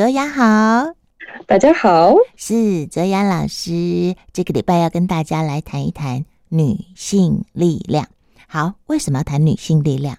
[0.00, 0.94] 卓雅好，
[1.46, 4.16] 大家好，是卓雅老师。
[4.32, 8.08] 这个礼拜要跟大家来谈一谈女性力量。
[8.48, 10.16] 好，为什么要谈女性力量？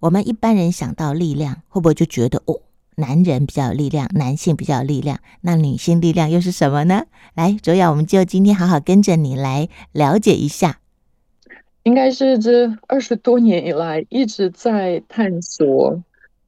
[0.00, 2.60] 我们一般人想到力量，会不会就觉得哦，
[2.96, 5.18] 男人比较有力量，男性比较有力量？
[5.40, 7.06] 那女性力量又是什么呢？
[7.32, 10.80] 来，卓雅，我们就今天好好跟着你来了解一下。
[11.84, 16.02] 应该是这二十多年以来一直在探索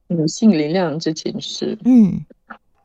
[0.09, 1.75] 女性力量这件事。
[1.83, 2.23] 嗯，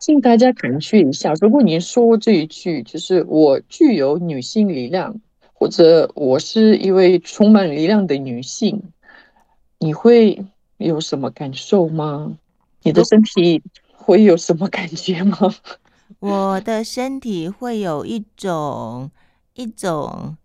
[0.03, 5.21] 请大家感觉一下，如果您说这一句，就是我具有女性力量，
[5.55, 8.83] 或者我是一位充满力量的女性，
[9.79, 10.45] 你会
[10.79, 12.37] 有什么感受吗？
[12.83, 15.39] 你的身体会有什么感觉吗？
[16.19, 19.09] 我的身体会有一种
[19.55, 20.37] 一种。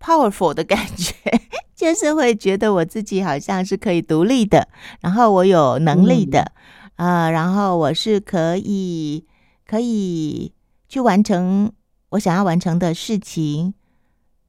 [0.00, 1.14] powerful 的感觉，
[1.74, 4.68] 就是会觉得我自己好像是可以独立的，
[5.00, 6.52] 然后我有能力的，
[6.96, 9.24] 呃，然后我是可以
[9.66, 10.52] 可以
[10.88, 11.72] 去完成
[12.10, 13.74] 我想要完成的事情，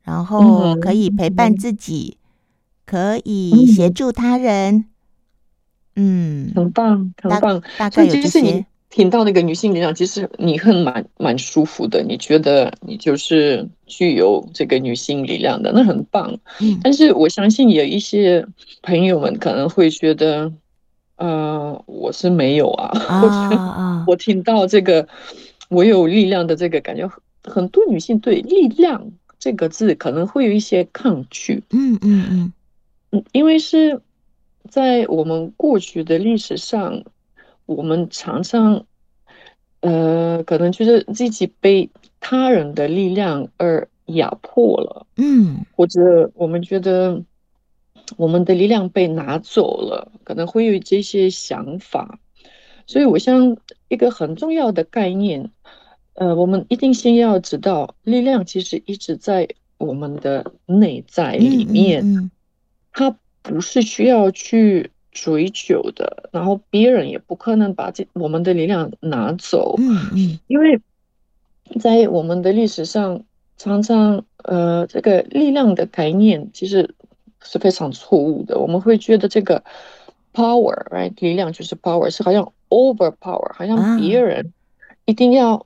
[0.04, 2.22] 然后可以陪伴自己，嗯、
[2.86, 4.86] 可以协助他人，
[5.96, 8.66] 嗯，很棒，很棒，大概有这些。
[8.92, 16.32] 听到那个女性力量，其实你很蛮蛮舒服的，你觉得你就是具有这个女性力量的，那很棒。
[16.62, 18.48] 嗯，但是我相信有一些
[18.84, 20.50] 朋友们可能会觉得，
[21.18, 23.62] 呃，我是没有啊，啊或者
[24.08, 25.08] 我听到这个
[25.70, 27.10] 我有力量的这个感觉，
[27.44, 31.64] 很多女性对“力量”这个字可能会有一些抗拒。
[31.72, 32.54] 嗯嗯嗯
[33.12, 34.02] 嗯，因为是
[34.70, 37.04] 在我们过去的历史上。
[37.68, 38.86] 我们常常，
[39.80, 47.20] 呃，可能就是自己被他人的力量而压迫了，嗯，或者我们觉得
[48.18, 52.20] 我们的力量被拿走了，可能会有这些想法。
[52.88, 55.52] 所以，我想一个很重要的概念，
[56.14, 59.48] 呃，我们一定先要知道，力量其实一直在
[59.78, 62.32] 我们的内在里面，嗯嗯嗯，
[62.94, 64.92] 它不是需要去。
[65.16, 69.76] 追求的，然后别人也不可能把这我们的力量拿走。
[69.78, 70.82] 嗯嗯，因为
[71.80, 73.24] 在我们的历史上，
[73.56, 76.96] 常常呃，这个力量的概念其实
[77.46, 78.60] 是非常错误的。
[78.60, 79.64] 我们会觉得这个
[80.34, 84.52] power，right，力量就是 power，是好像 overpower，好像别人
[85.06, 85.66] 一定要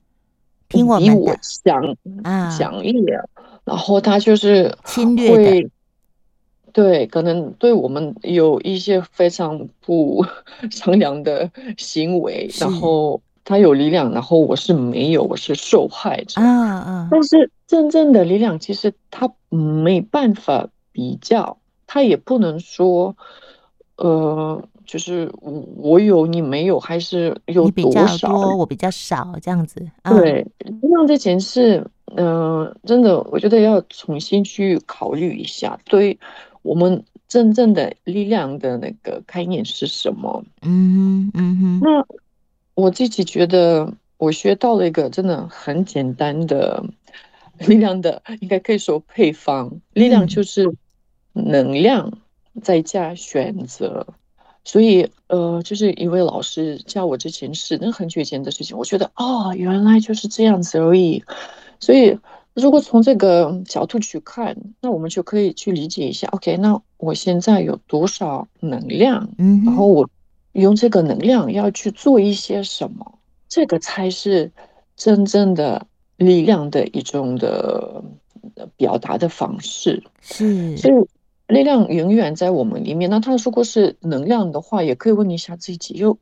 [0.67, 0.99] 比我
[1.41, 1.95] 强
[2.55, 2.93] 强烈，
[3.63, 5.69] 然后他就是侵略的。
[6.71, 10.23] 对，可能对我们有一些非常不
[10.69, 16.39] 善良的行为，然后他有力量，然后我是没有，我是受害者。
[17.09, 21.57] 但是真正的力量，其实他没办法比较，
[21.91, 23.17] 他也不能说，
[23.95, 25.31] 呃，就是
[25.75, 29.83] 我有你没有，还是有多少，你比较多，我比较少这样子。
[30.03, 31.83] 对，力量这件事，
[32.15, 35.79] 嗯、呃，真的，我觉得要重新去考虑一下。
[35.85, 36.19] 对。
[36.61, 40.43] 我们真正的力量的那个概念是什么？
[40.61, 41.79] 嗯嗯哼。
[41.81, 42.05] 那
[42.75, 46.83] 我自己觉得，我学到了一个真的很简单的
[47.65, 49.71] 力量的，应该可以说配方。
[49.93, 50.69] 力量就是
[51.45, 52.11] 能量
[52.61, 54.05] 再加选择。
[54.63, 61.23] 所以，呃，就是一位老师教我之前是，那很久以前的事情，我觉得哦，原来就是这样子而已。
[61.79, 62.17] 所以。
[62.55, 66.27] 如果从这个角度去看，那我们就可以去理解一下。
[66.31, 69.29] OK，那我现在有多少能量？
[69.37, 70.09] 嗯，然后我
[70.53, 73.19] 用这个能量要去做一些什么？
[73.47, 74.51] 这个才是
[74.97, 75.85] 真正的
[76.17, 78.03] 力量的一种的
[78.75, 80.03] 表达的方式。
[80.19, 80.93] 是，所以
[81.49, 83.09] 力量永远在我们里面。
[83.09, 86.17] 那他如果是能量的话，也可以问一下自己，有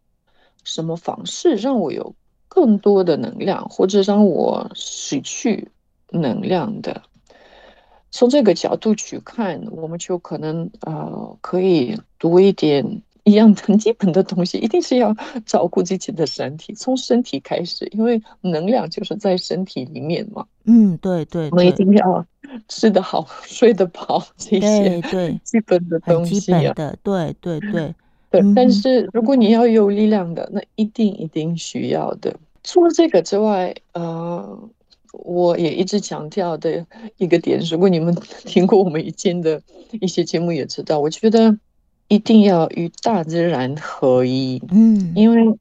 [0.64, 2.16] 什么方式让我有
[2.48, 5.70] 更多的能量，或者让我失去
[6.10, 7.04] 能量的，
[8.10, 15.14] 从这个角度去看，我们就可能呃可以多一点一样很基本的东西，一定是要
[15.46, 20.46] 照顾自己的身体，从身体开始，因为能量就是在身体里面嘛。
[20.64, 22.26] 嗯，对对，对，我们一定要
[22.70, 26.74] 吃得好、睡得饱，这些对 基本的东西啊。
[26.74, 27.94] 对对对对，
[28.32, 28.42] 对。
[28.56, 32.34] 但是如果你要有力量的，那一定一定需要的。
[32.64, 34.70] 除了这个之外，呃。
[35.24, 36.86] 我也一直强调的
[37.18, 38.14] 一个点，如果你们
[38.46, 39.60] 听过我们以前的
[40.00, 41.58] 一些节目，也知道，我觉得
[42.08, 44.62] 一定要与大自然合一。
[44.70, 45.58] 嗯，因为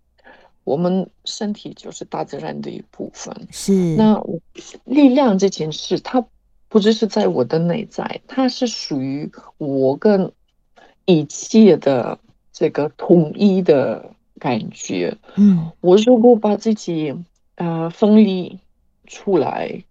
[0.64, 3.48] 我们身体就是大自然的一部分。
[3.50, 3.72] 是。
[3.96, 4.22] 那
[4.84, 6.24] 力量这件事，它
[6.68, 10.32] 不只是在我的内在，它是属于我跟
[11.04, 12.18] 一切的
[12.52, 15.16] 这个统一的感觉。
[15.36, 17.14] 嗯，我如果把自己
[17.54, 18.58] 呃分离
[19.06, 19.84] 出来，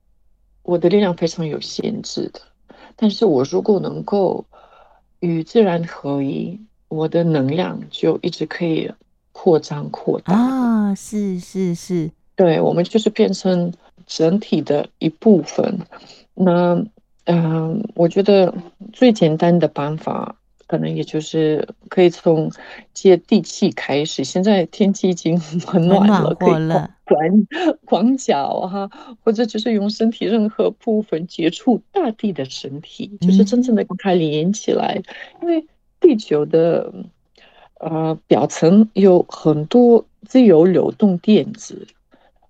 [0.63, 2.41] 我的力量非常有限制的。
[2.97, 4.45] 但是我如果能够
[5.25, 8.91] 与自然合一，我的能量就一直可以
[9.31, 10.33] 扩张扩大。
[10.33, 13.73] 啊，是是是，对，我们就是变成
[14.05, 15.79] 整体的一部分。
[16.35, 16.85] 那
[17.25, 18.53] 嗯，我觉得
[18.93, 20.35] 最简单的办法，
[20.67, 22.51] 可能也就是可以从
[22.93, 24.23] 接地气开始。
[24.23, 27.45] 现在天气已经 很暖了，暖和了，可以光
[27.85, 28.89] 光脚哈，
[29.23, 35.01] 或者就是用身体任何部分接触大地的身体，就是真正的跟它连起来。
[35.41, 35.67] 嗯、因为
[35.99, 36.93] 地球的
[37.79, 41.87] 呃表层有很多自由流动电子，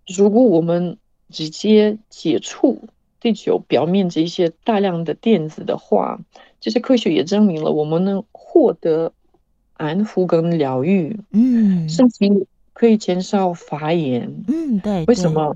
[0.08, 0.98] 如果我们
[1.30, 2.80] 直接接触。
[3.22, 6.20] 地球表面这一些大量的电子的话，
[6.66, 9.14] 其实科学也证明了，我们能获得
[9.78, 15.06] 安抚跟疗愈，嗯，甚至可以减少发炎，嗯，对。
[15.06, 15.56] 为什么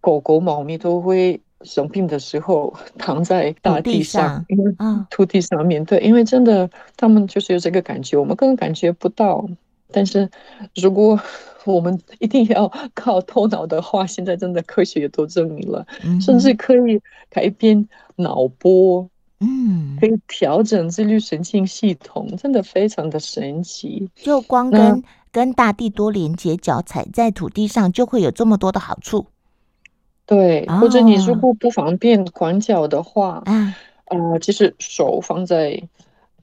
[0.00, 4.72] 狗狗、猫咪都会生病的时候 躺在大地上，因为
[5.10, 9.44] 土地上面对，因为真的他们就是有这个感觉，我们根本感觉不到。
[9.90, 10.30] 但是
[10.76, 11.20] 如果
[11.66, 19.10] 我们一定要靠头脑的话，现在真的科学也都证明了，嗯、甚至可以改变脑波，
[19.44, 24.08] 嗯，可以调整自律神经系统，真的非常的神奇。
[24.14, 29.26] 就光跟跟大地多连接，脚踩在土地上，就会有这么多的好处。
[30.26, 33.76] 对，或者你如果不方便管脚的话，啊、
[34.06, 35.82] 哦呃，其实手放在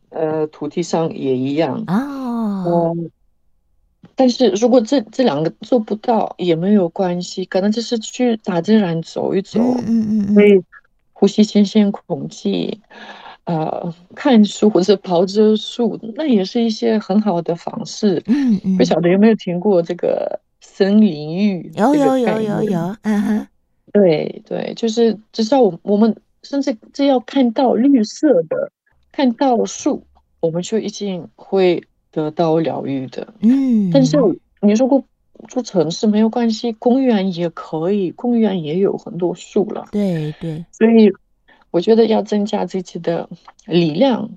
[0.09, 2.63] 呃土地上也一样啊。
[2.65, 3.09] 哦呃
[4.15, 10.61] 但是如果这这两个做不到也没有关系，可能就是去大自然走一走，嗯嗯嗯，可以
[11.21, 12.81] 呼吸新鲜空气，
[13.43, 18.23] 呃，看书或者刨着树，那也是一些很好的方式。
[18.25, 21.71] 嗯嗯，不晓得有没有听过这个森林浴？
[21.75, 23.47] 有有有有有，嗯哼，
[23.93, 28.71] 对对，就是至少我我们甚至只要看到绿色的，
[29.11, 30.03] 看到树，
[30.39, 31.83] 我们就一定会。
[32.13, 34.17] 得到疗愈的，嗯，但是
[34.59, 35.01] 你说过
[35.47, 41.11] 住城市没有关系，公园也可以，公园也有很多树了，对对，所以
[41.71, 43.29] 我觉得要增加自己的
[43.65, 44.29] 力量，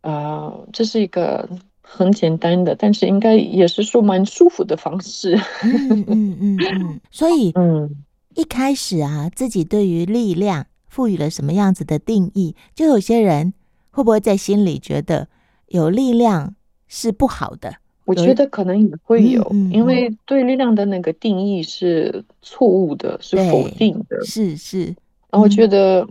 [0.00, 1.48] 啊、呃，这是一个
[1.82, 8.04] 很简单的，但是应该也是说蛮舒服的方式， 嗯嗯嗯嗯，所以嗯，
[8.34, 13.52] 一开始啊，自己对于力量赋予了什么样子的定义，就有些人
[13.90, 15.28] 会不会在心里觉得
[15.68, 16.54] 有力量
[16.88, 17.76] 是不好的，
[18.10, 24.86] 我觉得可能也会有，嗯嗯、因为对力量的那个定义是错误的，是否定的，是是。
[25.30, 26.06] 然后我觉得，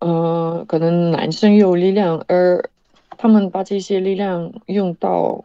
[0.00, 2.68] 嗯、呃，可能男生有力量，而
[3.16, 5.44] 他们把这些力量用到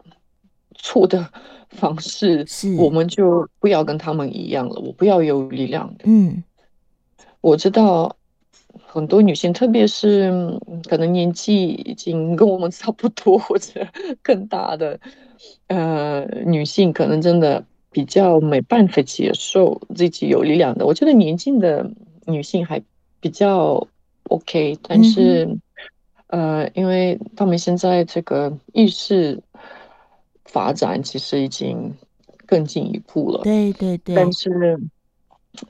[0.74, 1.28] 错的
[1.70, 4.80] 方式，是我们就不要跟他们一样了。
[4.80, 6.42] 我不要有力量的，嗯，
[7.40, 8.16] 我知道。
[8.94, 10.30] 很多女性，特别是
[10.86, 13.86] 可能年纪已经跟我们差不多 或者
[14.22, 15.00] 更大的，
[15.68, 20.84] 呃，女性，可能真的比较没办法接受自己有力量的。
[20.84, 21.90] 我觉得年轻的
[22.26, 22.82] 女性还
[23.18, 23.88] 比较
[24.24, 25.46] OK，但是，
[26.26, 29.42] 嗯、呃，因为他们现在这个意识
[30.44, 31.94] 发展其实已经
[32.44, 34.78] 更进一步了，对对对，但是，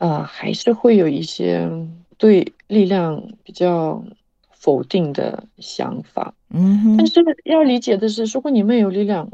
[0.00, 1.70] 啊、呃，还是会有一些。
[2.18, 4.02] 对力量比较
[4.50, 9.28] 否定的想法，嗯，但是要理解的是，如果你没有力量，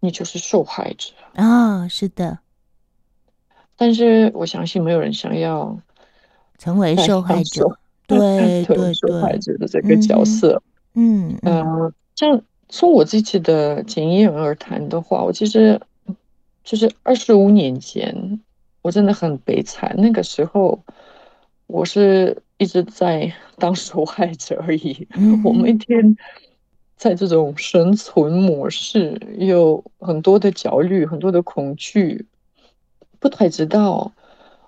[0.00, 1.14] 你就是受害者。
[1.34, 2.40] 啊，是的。
[3.74, 5.80] 但是我相信没有人想要
[6.58, 11.34] 成为受害者，对对对，受害者的这个角色，嗯。
[11.40, 15.80] 嗯，呃，像从我自己的经验而谈的话，我其实
[16.62, 18.40] 就是二十五年前，
[18.82, 20.78] 我真的很悲惨，那个时候。
[21.72, 25.08] 我是一直在 当受害者而已。
[25.42, 26.14] 我每天
[26.96, 32.26] 在这种生存模式，有很多的焦虑，很多的恐惧，
[33.18, 34.12] 不太知道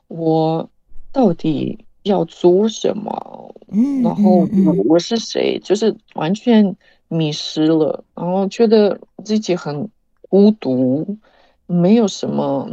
[0.09, 0.71] 我
[1.13, 3.55] 到底要做什么。
[4.03, 4.49] 然后
[4.87, 6.75] 我是谁，就是完全
[7.09, 9.91] 迷失了，然后觉得自己很
[10.31, 11.19] 孤独，
[11.67, 12.67] 没有什么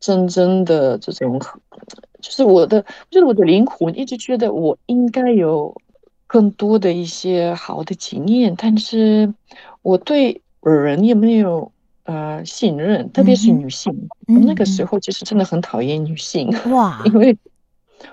[0.00, 1.40] 真正的这种。
[2.24, 5.76] 就是我的，就是我的灵魂一直觉得我应该有
[6.26, 9.34] 更多的一些好的经验，但是
[9.82, 11.70] 我对人也没有
[12.04, 14.08] 呃信任，特别是女性。
[14.26, 14.82] 嗯、那个时。
[14.86, 17.36] 候其实真的很讨厌女性哇， 因为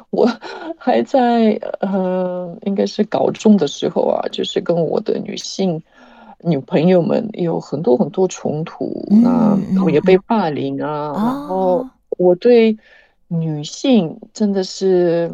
[0.10, 0.30] 我
[0.77, 5.82] 还在呃应该是高中的时候啊，就是跟我的女性
[6.44, 9.24] 女朋友们有很多很多冲突，嗯、
[9.74, 11.88] 那我也被霸凌啊，嗯、然后
[12.18, 12.77] 我对
[13.32, 15.32] 女性真的是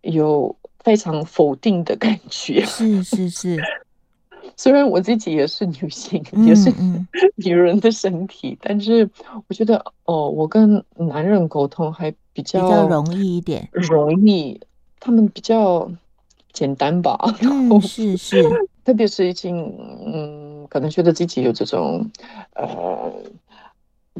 [0.00, 2.64] 有非常否定的感觉。
[2.64, 3.62] 是是是，
[4.56, 6.72] 虽然我自己也是女性，嗯、也是
[7.36, 9.08] 女人的身体，但是
[9.46, 14.58] 我觉得哦，我跟男人沟通还比较比较容易一点，容易，
[14.98, 15.90] 他们比较
[16.52, 17.18] 简单吧。
[17.42, 18.42] 嗯，是是。
[18.84, 19.56] 特别是已经
[20.06, 22.10] 嗯，可能觉得自己有这种
[22.54, 23.10] 呃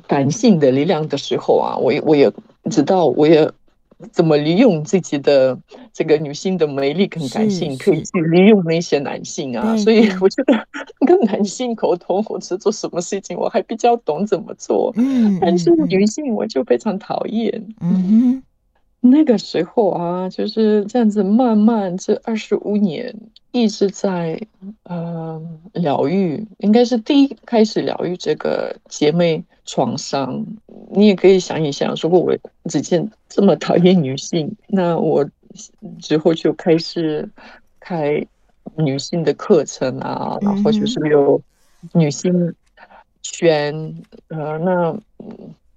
[0.06, 2.32] 感性的力量的时候啊，我也我也
[2.70, 3.50] 知道，我也
[4.12, 5.58] 怎么利用自己的
[5.92, 9.76] 这个女性的魅力跟感性，可以去利用那些男性啊。
[9.76, 10.66] 所以我觉得
[11.06, 14.92] 跟男性沟通或者做什么事情，我还比较懂怎么做。
[14.96, 17.66] 嗯，但是女性我就非常讨厌。
[17.80, 18.42] 嗯。
[19.06, 23.14] 那个时候啊，就是这样子，慢慢这二十五年
[23.52, 24.40] 一直在
[24.84, 25.38] 呃
[25.74, 30.44] 疗愈，应该是第一开始疗愈这个姐妹创伤。
[30.92, 32.36] 你也可以想一想，如果我
[32.68, 35.28] 之前这么讨厌女性， 那我
[36.00, 37.28] 之后就开始
[37.80, 38.24] 开
[38.76, 41.40] 女性的课程啊，然后就是有
[41.92, 42.54] 女性
[43.22, 43.94] 圈，
[44.28, 44.98] 呃，那。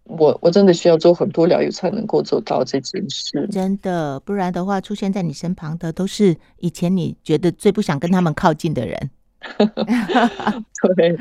[0.10, 3.46] 我我真的需要做很多疗愈，才能够做到这件事。
[3.52, 9.10] 真的，不然的话，出现在你身旁的都是以前你觉得最不想跟他们靠近的人。
[10.96, 11.20] 对，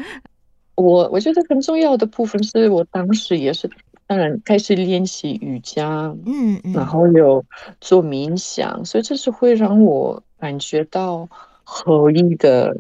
[0.77, 3.69] 我我觉得很重要的部分是我当时也是，
[4.07, 7.45] 当然开始练习瑜伽，嗯，嗯，然后有
[7.81, 11.29] 做冥想，所以这是会让我感觉到
[11.65, 12.77] 合一的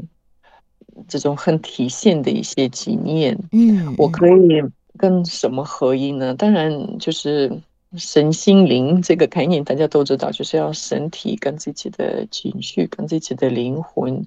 [1.09, 3.39] 这种很体现的一些经验。
[3.53, 4.63] 嗯，我可以。
[4.99, 6.35] 跟什么合一呢？
[6.35, 7.53] 当然就是
[7.99, 14.27] 身心灵这个概念，大家都知道，就是要身体跟自己的情绪、跟自己的灵魂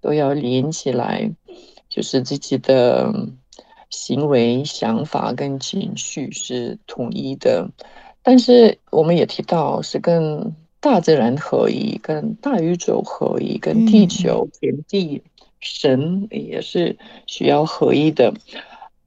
[0.00, 1.28] 都要连起来，
[1.94, 3.14] 就是自己的
[3.90, 7.70] 行为、想法跟情绪是统一的。
[8.22, 15.22] 但是我们也提到，是跟大自然合一、跟大宇宙合一、跟地球、天地、
[15.60, 18.34] 神也是需要合一的。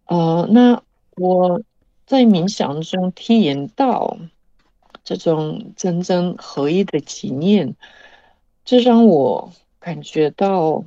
[0.06, 0.82] 呃，那。
[1.20, 1.64] 我
[2.06, 4.20] 在冥想中体验到
[5.04, 7.76] 这种真正合一的经验，
[8.64, 10.84] 这让我感觉到，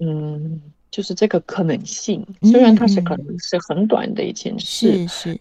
[0.00, 0.60] 嗯，
[0.94, 2.24] 就是这个可能性。
[2.42, 5.40] 虽然它是可能是很短的一件事，嗯、是是，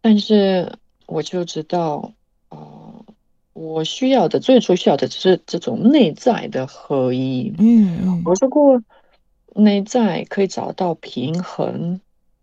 [0.00, 0.72] 但是
[1.06, 2.12] 我就知道，
[2.48, 3.04] 呃，
[3.52, 7.54] 我需要的最初需要的就是这种内在的合一。
[7.58, 8.82] 嗯，我说过，
[9.54, 12.00] 内在可以找到平衡。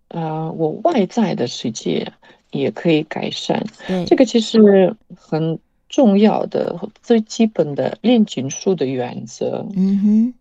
[0.08, 2.14] 啊、呃，我外在的世界
[2.52, 3.62] 也可以改善。
[3.86, 9.68] 对，这个其实很重要的、最基本的炼金术的原则。
[9.76, 10.34] 嗯哼，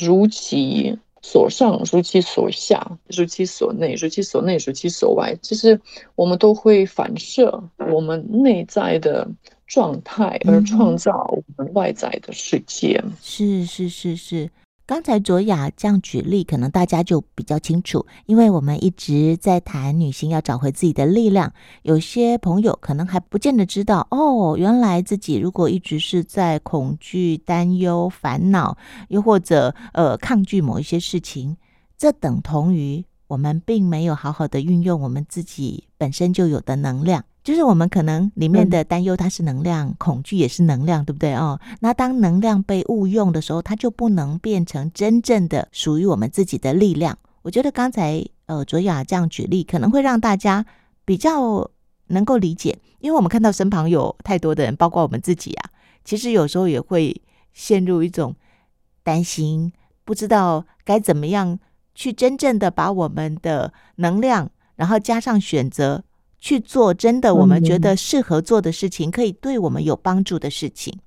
[0.00, 5.36] 如其所上，如其所下，如其所内，如其所内，如其所外。
[5.42, 5.80] 其实
[6.14, 9.28] 我们都会反射我们内在的
[9.66, 13.00] 状态，而创造我们外在的世界。
[13.04, 14.50] 嗯、是是是是。
[14.88, 21.52] 刚才卓雅这样举例，可能大家就比较清楚，因为我们一直在谈女性要找回自己的力量。
[21.82, 28.78] 有些朋友可能还不见得知道，哦，原来自己如果一直是在恐惧、担忧、烦恼，
[29.08, 31.58] 又或者呃抗拒某一些事情，
[31.98, 37.22] 这等同于我们并没有好好的运用我们自己本身就有的能量。
[37.48, 41.58] 就是我们可能里面的担忧，它是能量；嗯、恐惧也是能量，对不对哦？
[41.80, 47.16] 那当能量被误用的时候，它就不能变成真正的属于我们自己的力量。
[47.40, 50.66] 我觉得刚才呃卓雅这样举例，可能会让大家
[51.06, 51.70] 比较
[52.08, 55.70] 能够理解，因为我们看到身旁有太多的人，包括我们自己啊，
[56.04, 57.18] 其实有时候也会
[57.54, 58.36] 陷入一种
[59.02, 59.72] 担心，
[60.04, 61.58] 不知道该怎么样
[61.94, 66.04] 去真正的把我们的能量，然后加上选择。
[66.40, 70.98] 去做真的我们觉得适合做的事情，可以对我们有帮助的事情，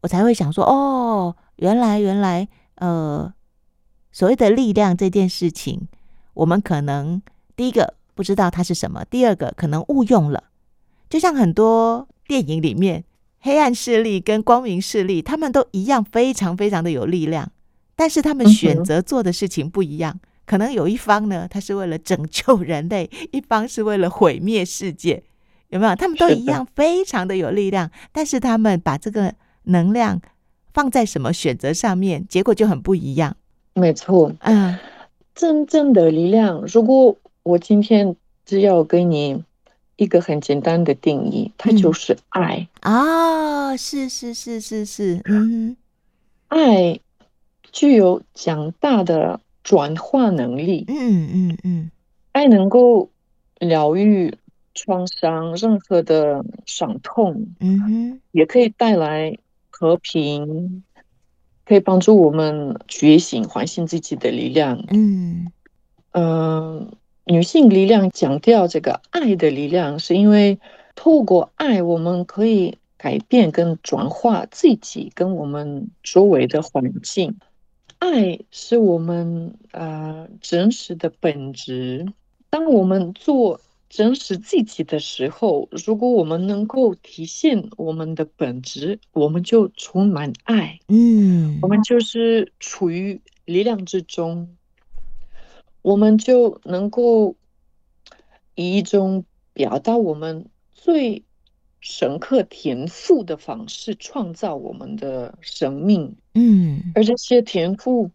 [0.00, 3.32] 我才会想说哦，原来原来呃，
[4.10, 5.88] 所谓的力量这件事情，
[6.34, 7.22] 我们可能
[7.54, 10.44] 第一个不知道它是什么，第二个可能误用了。
[11.08, 13.04] 就像很多电影里面，
[13.40, 17.50] 黑暗势力跟光明势力，他们都一样非常非常的有力量，
[17.94, 20.18] 但是他们选择做的事情不一样。
[20.50, 25.22] 可能有一方呢，他是为了拯救人类；一方是为了毁灭世界，
[25.68, 25.94] 有没有？
[25.94, 29.32] 他们都一样，非常的有力量，但是他们把这个
[29.66, 30.20] 能量
[30.74, 33.36] 放在什么选择上面，结果就很不一样。
[33.74, 34.76] 没错，嗯，
[35.36, 39.44] 真正的力量，如果我今天只要给你
[39.94, 43.76] 一个很简单的定义，它就是爱啊、嗯哦！
[43.76, 45.76] 是是是是是，嗯，
[46.48, 46.98] 爱
[47.70, 49.38] 具有强大的。
[49.62, 50.84] 转化能力。
[50.88, 51.90] 嗯嗯嗯，
[52.32, 53.10] 爱能够
[53.58, 54.34] 疗愈
[54.74, 57.48] 创伤，任何的伤痛。
[57.60, 59.38] 嗯哼，也可以带来
[59.70, 60.82] 和平，
[61.64, 64.84] 可以帮助我们觉醒、唤醒自己的力量。
[64.90, 65.50] 嗯
[66.12, 66.86] 嗯、呃，
[67.24, 70.58] 女性力量强调这个爱的力量，是因为
[70.94, 72.76] 透过爱，我们可以。
[73.02, 77.38] 改变跟转化自己跟我们周围的环境，
[78.00, 82.12] 爱是我们呃真实的本质。
[82.48, 90.80] 当我们做真实自己的时候，如果我们能够体现我们的本质，我们就充满爱。
[90.88, 94.56] 嗯，我们就是处于力量之中，
[95.82, 97.36] 我们就能够
[98.54, 101.22] 以一种表达我们最。
[101.80, 108.10] 深刻天赋的方式创造我们的生命，嗯，而这些天赋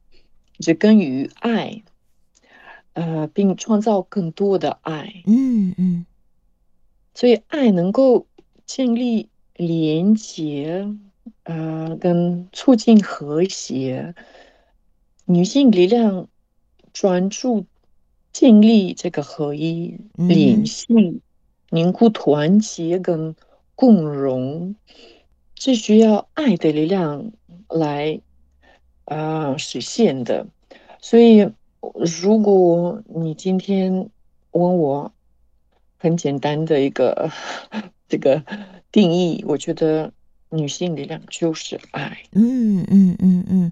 [0.59, 1.81] 植根于爱，
[2.93, 6.05] 呃，并创造更多的爱，嗯嗯，
[7.15, 8.27] 所以爱能够
[8.67, 10.87] 建立连接，
[11.41, 14.13] 呃，跟促进和谐。
[15.25, 16.27] 女性力量
[16.93, 17.65] 专注
[18.31, 20.85] 建立这个合一联系，
[21.71, 23.35] 凝固团结跟。
[23.75, 24.75] 共融
[25.55, 27.31] 是需要爱的力量
[27.69, 28.19] 来
[29.05, 30.47] 啊、实现的，
[30.99, 31.51] 所以
[32.21, 34.09] 如果你今天
[34.51, 35.11] 问我
[35.97, 37.29] 很简单的一个
[38.07, 38.43] 这个
[38.91, 40.11] 定义，我觉得
[40.49, 42.17] 女性力量就是爱。
[42.31, 43.71] 嗯嗯嗯嗯，